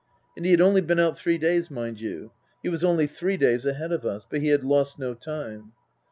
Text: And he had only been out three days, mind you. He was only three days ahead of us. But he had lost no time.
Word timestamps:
And 0.35 0.45
he 0.45 0.49
had 0.49 0.61
only 0.61 0.81
been 0.81 0.97
out 0.97 1.15
three 1.15 1.37
days, 1.37 1.69
mind 1.69 2.01
you. 2.01 2.31
He 2.63 2.69
was 2.69 2.83
only 2.83 3.05
three 3.05 3.37
days 3.37 3.67
ahead 3.67 3.91
of 3.91 4.03
us. 4.03 4.25
But 4.27 4.41
he 4.41 4.47
had 4.47 4.63
lost 4.63 4.97
no 4.97 5.13
time. 5.13 5.73